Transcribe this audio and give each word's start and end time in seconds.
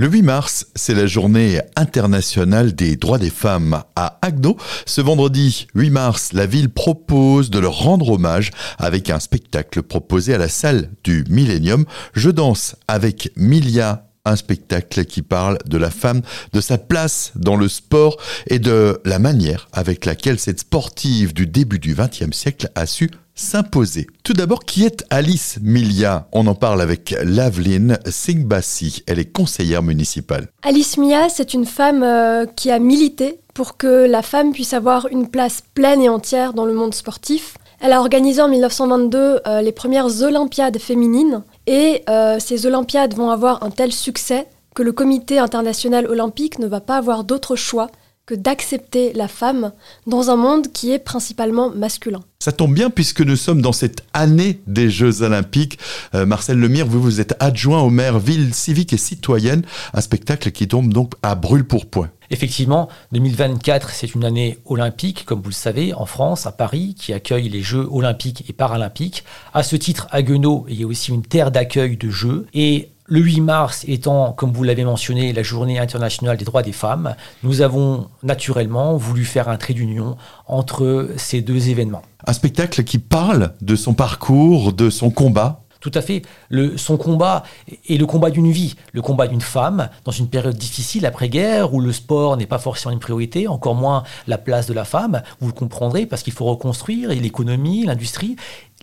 Le 0.00 0.06
8 0.06 0.22
mars, 0.22 0.66
c'est 0.76 0.94
la 0.94 1.08
journée 1.08 1.60
internationale 1.74 2.72
des 2.72 2.94
droits 2.94 3.18
des 3.18 3.30
femmes 3.30 3.82
à 3.96 4.16
Agno. 4.22 4.56
Ce 4.86 5.00
vendredi 5.00 5.66
8 5.74 5.90
mars, 5.90 6.32
la 6.34 6.46
ville 6.46 6.68
propose 6.68 7.50
de 7.50 7.58
leur 7.58 7.76
rendre 7.76 8.10
hommage 8.10 8.52
avec 8.78 9.10
un 9.10 9.18
spectacle 9.18 9.82
proposé 9.82 10.34
à 10.34 10.38
la 10.38 10.46
salle 10.46 10.90
du 11.02 11.24
Millennium. 11.28 11.84
Je 12.12 12.30
danse 12.30 12.76
avec 12.86 13.32
Milia 13.34 14.07
un 14.28 14.36
spectacle 14.36 15.04
qui 15.04 15.22
parle 15.22 15.58
de 15.66 15.78
la 15.78 15.90
femme, 15.90 16.22
de 16.52 16.60
sa 16.60 16.78
place 16.78 17.32
dans 17.34 17.56
le 17.56 17.68
sport 17.68 18.16
et 18.46 18.58
de 18.58 19.00
la 19.04 19.18
manière 19.18 19.68
avec 19.72 20.04
laquelle 20.04 20.38
cette 20.38 20.60
sportive 20.60 21.34
du 21.34 21.46
début 21.46 21.78
du 21.78 21.94
XXe 21.94 22.36
siècle 22.36 22.70
a 22.74 22.86
su 22.86 23.10
s'imposer. 23.34 24.08
Tout 24.24 24.32
d'abord, 24.32 24.64
qui 24.64 24.84
est 24.84 25.04
Alice 25.10 25.58
Milia? 25.62 26.26
On 26.32 26.46
en 26.48 26.54
parle 26.54 26.82
avec 26.82 27.14
Laveline 27.22 27.98
Singbassi. 28.04 29.04
Elle 29.06 29.20
est 29.20 29.32
conseillère 29.32 29.82
municipale. 29.82 30.48
Alice 30.62 30.98
Mia, 30.98 31.28
c'est 31.28 31.54
une 31.54 31.66
femme 31.66 32.02
euh, 32.02 32.46
qui 32.46 32.70
a 32.70 32.78
milité 32.78 33.40
pour 33.54 33.76
que 33.76 34.06
la 34.06 34.22
femme 34.22 34.52
puisse 34.52 34.72
avoir 34.72 35.06
une 35.08 35.28
place 35.28 35.62
pleine 35.74 36.02
et 36.02 36.08
entière 36.08 36.52
dans 36.52 36.66
le 36.66 36.74
monde 36.74 36.94
sportif. 36.94 37.56
Elle 37.80 37.92
a 37.92 38.00
organisé 38.00 38.42
en 38.42 38.48
1922 38.48 39.40
euh, 39.46 39.62
les 39.62 39.72
premières 39.72 40.22
Olympiades 40.22 40.78
féminines 40.78 41.44
et 41.68 42.02
euh, 42.08 42.38
ces 42.40 42.64
Olympiades 42.64 43.14
vont 43.14 43.30
avoir 43.30 43.62
un 43.62 43.70
tel 43.70 43.92
succès 43.92 44.48
que 44.74 44.82
le 44.82 44.92
Comité 44.92 45.38
international 45.38 46.06
olympique 46.06 46.58
ne 46.58 46.66
va 46.66 46.80
pas 46.80 46.96
avoir 46.96 47.24
d'autre 47.24 47.56
choix 47.56 47.90
que 48.24 48.34
d'accepter 48.34 49.12
la 49.12 49.28
femme 49.28 49.72
dans 50.06 50.30
un 50.30 50.36
monde 50.36 50.68
qui 50.72 50.92
est 50.92 50.98
principalement 50.98 51.70
masculin. 51.70 52.20
Ça 52.40 52.52
tombe 52.52 52.72
bien 52.72 52.88
puisque 52.88 53.20
nous 53.20 53.36
sommes 53.36 53.60
dans 53.60 53.72
cette 53.72 54.02
année 54.14 54.60
des 54.66 54.88
Jeux 54.90 55.22
Olympiques. 55.22 55.78
Euh, 56.14 56.24
Marcel 56.24 56.58
Lemire, 56.58 56.86
vous, 56.86 57.02
vous 57.02 57.20
êtes 57.20 57.34
adjoint 57.38 57.80
au 57.82 57.90
maire 57.90 58.18
ville 58.18 58.54
civique 58.54 58.92
et 58.94 58.98
citoyenne, 58.98 59.62
un 59.92 60.00
spectacle 60.00 60.50
qui 60.50 60.68
tombe 60.68 60.92
donc 60.92 61.12
à 61.22 61.34
brûle 61.34 61.66
pour 61.66 61.86
point. 61.86 62.10
Effectivement, 62.30 62.88
2024, 63.12 63.90
c'est 63.90 64.14
une 64.14 64.24
année 64.24 64.58
olympique, 64.66 65.24
comme 65.24 65.40
vous 65.40 65.48
le 65.48 65.54
savez, 65.54 65.94
en 65.94 66.06
France, 66.06 66.46
à 66.46 66.52
Paris, 66.52 66.94
qui 66.98 67.12
accueille 67.12 67.48
les 67.48 67.62
Jeux 67.62 67.88
olympiques 67.90 68.44
et 68.48 68.52
paralympiques. 68.52 69.24
À 69.54 69.62
ce 69.62 69.76
titre, 69.76 70.06
à 70.10 70.22
Guenot, 70.22 70.66
il 70.68 70.80
y 70.80 70.84
a 70.84 70.86
aussi 70.86 71.12
une 71.12 71.22
terre 71.22 71.50
d'accueil 71.50 71.96
de 71.96 72.10
Jeux. 72.10 72.46
Et 72.52 72.90
le 73.06 73.20
8 73.20 73.40
mars 73.40 73.84
étant, 73.88 74.32
comme 74.32 74.52
vous 74.52 74.62
l'avez 74.64 74.84
mentionné, 74.84 75.32
la 75.32 75.42
journée 75.42 75.78
internationale 75.78 76.36
des 76.36 76.44
droits 76.44 76.62
des 76.62 76.72
femmes, 76.72 77.14
nous 77.42 77.62
avons 77.62 78.08
naturellement 78.22 78.96
voulu 78.98 79.24
faire 79.24 79.48
un 79.48 79.56
trait 79.56 79.72
d'union 79.72 80.18
entre 80.46 81.08
ces 81.16 81.40
deux 81.40 81.70
événements. 81.70 82.02
Un 82.26 82.34
spectacle 82.34 82.84
qui 82.84 82.98
parle 82.98 83.54
de 83.62 83.76
son 83.76 83.94
parcours, 83.94 84.74
de 84.74 84.90
son 84.90 85.10
combat 85.10 85.62
tout 85.80 85.92
à 85.94 86.02
fait. 86.02 86.22
Le, 86.48 86.76
son 86.76 86.96
combat 86.96 87.44
est 87.88 87.96
le 87.96 88.06
combat 88.06 88.30
d'une 88.30 88.50
vie, 88.50 88.74
le 88.92 89.02
combat 89.02 89.26
d'une 89.26 89.40
femme 89.40 89.88
dans 90.04 90.12
une 90.12 90.28
période 90.28 90.56
difficile 90.56 91.06
après-guerre 91.06 91.74
où 91.74 91.80
le 91.80 91.92
sport 91.92 92.36
n'est 92.36 92.46
pas 92.46 92.58
forcément 92.58 92.92
une 92.92 92.98
priorité, 92.98 93.48
encore 93.48 93.74
moins 93.74 94.02
la 94.26 94.38
place 94.38 94.66
de 94.66 94.74
la 94.74 94.84
femme. 94.84 95.22
Vous 95.40 95.46
le 95.46 95.52
comprendrez 95.52 96.06
parce 96.06 96.22
qu'il 96.22 96.32
faut 96.32 96.46
reconstruire 96.46 97.10
l'économie, 97.10 97.84
l'industrie. 97.84 98.36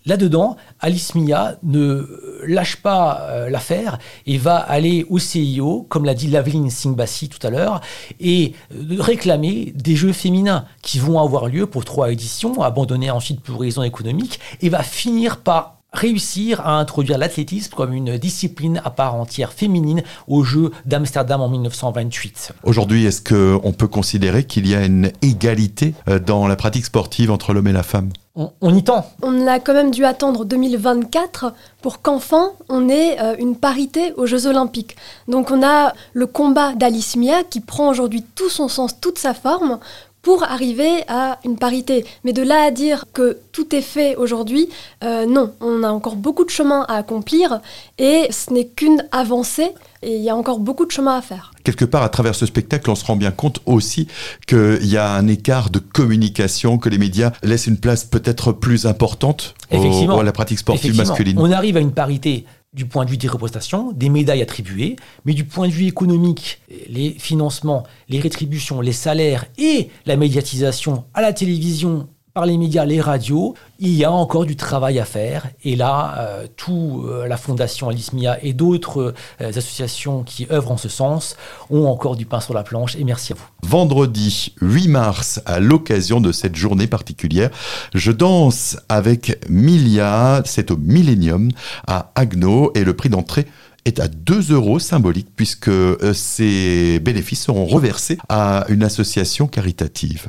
Là-dedans, 0.07 0.55
Alice 0.81 1.15
Mia 1.15 1.55
ne 1.63 2.43
lâche 2.45 2.75
pas 2.75 3.21
euh, 3.21 3.49
l'affaire 3.49 3.97
et 4.27 4.37
va 4.37 4.57
aller 4.57 5.03
au 5.09 5.17
CIO, 5.17 5.87
comme 5.89 6.05
l'a 6.05 6.13
dit 6.13 6.27
Laveline 6.27 6.69
Singbassi 6.69 7.27
tout 7.27 7.45
à 7.45 7.49
l'heure, 7.49 7.81
et 8.19 8.53
euh, 8.71 8.97
réclamer 8.99 9.73
des 9.75 9.95
jeux 9.95 10.13
féminins 10.13 10.65
qui 10.83 10.99
vont 10.99 11.19
avoir 11.19 11.47
lieu 11.47 11.65
pour 11.65 11.85
trois 11.85 12.11
éditions, 12.11 12.61
abandonnés 12.61 13.09
ensuite 13.09 13.41
pour 13.41 13.59
raisons 13.59 13.81
économiques, 13.81 14.39
et 14.61 14.69
va 14.69 14.83
finir 14.83 15.37
par 15.37 15.79
réussir 15.95 16.61
à 16.61 16.77
introduire 16.77 17.17
l'athlétisme 17.17 17.73
comme 17.73 17.93
une 17.93 18.17
discipline 18.17 18.81
à 18.83 18.89
part 18.89 19.15
entière 19.15 19.53
féminine 19.53 20.03
aux 20.27 20.43
Jeux 20.43 20.71
d'Amsterdam 20.85 21.41
en 21.41 21.49
1928. 21.49 22.53
Aujourd'hui, 22.63 23.05
est-ce 23.05 23.21
qu'on 23.21 23.71
peut 23.71 23.87
considérer 23.87 24.43
qu'il 24.43 24.67
y 24.67 24.75
a 24.75 24.85
une 24.85 25.11
égalité 25.21 25.93
euh, 26.07 26.19
dans 26.19 26.47
la 26.47 26.55
pratique 26.55 26.85
sportive 26.85 27.31
entre 27.31 27.53
l'homme 27.53 27.67
et 27.67 27.73
la 27.73 27.83
femme? 27.83 28.09
On, 28.37 28.75
y 28.75 28.83
tend. 28.83 29.09
On 29.21 29.47
a 29.47 29.61
quand 29.61 29.73
même 29.73 29.91
dû 29.91 30.03
attendre 30.03 30.43
2024 30.43 31.53
pour 31.81 32.01
qu'enfin 32.01 32.51
on 32.67 32.89
ait 32.89 33.17
euh, 33.21 33.35
une 33.39 33.55
parité 33.55 34.11
aux 34.17 34.25
Jeux 34.25 34.45
Olympiques. 34.45 34.97
Donc 35.29 35.51
on 35.51 35.63
a 35.63 35.93
le 36.11 36.27
combat 36.27 36.73
d'Alice 36.73 37.15
Mia 37.15 37.43
qui 37.49 37.61
prend 37.61 37.87
aujourd'hui 37.87 38.25
tout 38.35 38.49
son 38.49 38.67
sens, 38.67 38.99
toute 38.99 39.19
sa 39.19 39.33
forme 39.33 39.79
pour 40.25 40.41
arriver 40.41 41.03
à 41.07 41.37
une 41.45 41.55
parité. 41.55 42.03
Mais 42.23 42.33
de 42.33 42.41
là 42.41 42.63
à 42.63 42.71
dire 42.71 43.05
que 43.13 43.37
tout 43.51 43.75
est 43.75 43.83
fait 43.83 44.15
aujourd'hui, 44.15 44.69
euh, 45.03 45.27
non, 45.27 45.53
on 45.61 45.83
a 45.83 45.89
encore 45.89 46.15
beaucoup 46.15 46.43
de 46.43 46.49
chemin 46.49 46.83
à 46.89 46.95
accomplir 46.95 47.61
et 47.99 48.25
ce 48.31 48.51
n'est 48.51 48.65
qu'une 48.65 49.05
avancée 49.11 49.69
et 50.01 50.15
il 50.15 50.23
y 50.23 50.29
a 50.31 50.35
encore 50.35 50.57
beaucoup 50.57 50.87
de 50.87 50.91
chemin 50.91 51.15
à 51.15 51.21
faire. 51.21 51.51
Quelque 51.63 51.85
part, 51.85 52.01
à 52.01 52.09
travers 52.09 52.33
ce 52.33 52.47
spectacle, 52.47 52.89
on 52.89 52.95
se 52.95 53.05
rend 53.05 53.15
bien 53.15 53.29
compte 53.29 53.61
aussi 53.67 54.07
qu'il 54.47 54.85
y 54.87 54.97
a 54.97 55.11
un 55.11 55.27
écart 55.27 55.69
de 55.69 55.77
communication, 55.77 56.79
que 56.79 56.89
les 56.89 56.97
médias 56.97 57.31
laissent 57.43 57.67
une 57.67 57.77
place 57.77 58.03
peut-être 58.03 58.51
plus 58.51 58.87
importante 58.87 59.53
à 59.69 60.23
la 60.23 60.31
pratique 60.31 60.57
sportive 60.57 60.97
masculine. 60.97 61.37
On 61.37 61.51
arrive 61.51 61.77
à 61.77 61.81
une 61.81 61.93
parité 61.93 62.45
du 62.75 62.85
point 62.85 63.05
de 63.05 63.09
vue 63.09 63.17
des 63.17 63.29
représentations, 63.29 63.93
des 63.93 64.09
médailles 64.09 64.41
attribuées, 64.41 64.97
mais 65.23 65.33
du 65.33 65.45
point 65.45 65.67
de 65.67 65.73
vue 65.73 65.87
économique, 65.87 66.59
les 66.89 67.11
financements, 67.11 67.83
les 68.09 68.19
rétributions, 68.19 68.81
les 68.81 68.91
salaires 68.91 69.45
et 69.57 69.89
la 70.05 70.17
médiatisation 70.17 71.05
à 71.13 71.21
la 71.21 71.31
télévision 71.31 72.09
par 72.35 72.45
les 72.45 72.57
médias, 72.57 72.83
les 72.83 72.99
radios, 72.99 73.55
il 73.79 73.93
y 73.93 74.03
a 74.03 74.11
encore 74.11 74.45
du 74.45 74.57
travail 74.57 74.99
à 74.99 75.05
faire. 75.05 75.47
Et 75.63 75.77
là, 75.77 76.15
euh, 76.17 76.47
tout 76.57 77.05
euh, 77.07 77.27
la 77.27 77.37
Fondation 77.37 77.87
Alice 77.87 78.11
Mia 78.11 78.37
et 78.43 78.51
d'autres 78.51 79.13
euh, 79.39 79.47
associations 79.47 80.23
qui 80.23 80.45
œuvrent 80.51 80.71
en 80.71 80.77
ce 80.77 80.89
sens 80.89 81.37
ont 81.69 81.85
encore 81.85 82.17
du 82.17 82.25
pain 82.25 82.41
sur 82.41 82.53
la 82.53 82.63
planche. 82.63 82.97
Et 82.97 83.05
merci 83.05 83.31
à 83.31 83.35
vous. 83.37 83.45
Vendredi 83.63 84.53
8 84.59 84.89
mars, 84.89 85.41
à 85.45 85.61
l'occasion 85.61 86.19
de 86.19 86.33
cette 86.33 86.57
journée 86.57 86.87
particulière, 86.87 87.51
je 87.93 88.11
danse 88.11 88.75
avec 88.89 89.41
Milia. 89.49 90.41
C'est 90.43 90.71
au 90.71 90.77
Millennium 90.77 91.51
à 91.87 92.11
Agno 92.15 92.73
et 92.75 92.83
le 92.83 92.93
prix 92.93 93.07
d'entrée 93.07 93.45
est 93.85 94.01
à 94.01 94.09
2 94.09 94.51
euros 94.51 94.79
symbolique 94.79 95.29
puisque 95.37 95.71
ces 96.13 96.99
bénéfices 96.99 97.43
seront 97.43 97.65
reversés 97.65 98.17
à 98.27 98.65
une 98.67 98.83
association 98.83 99.47
caritative. 99.47 100.27